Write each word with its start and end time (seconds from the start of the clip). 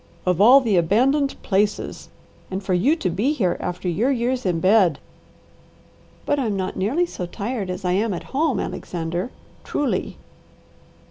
"Of 0.25 0.41
all 0.41 0.61
the 0.61 0.77
abandoned 0.77 1.39
places! 1.43 2.09
And 2.49 2.63
for 2.63 2.73
you 2.73 2.95
to 2.95 3.07
be 3.11 3.33
here, 3.33 3.55
after 3.59 3.87
your 3.87 4.09
years 4.09 4.47
in 4.47 4.59
bed!" 4.59 4.97
"But 6.25 6.39
I'm 6.39 6.57
not 6.57 6.75
nearly 6.75 7.05
so 7.05 7.27
tired 7.27 7.69
as 7.69 7.85
I 7.85 7.91
am 7.91 8.11
at 8.11 8.23
home, 8.33 8.59
Alexander, 8.59 9.29
truly." 9.63 10.17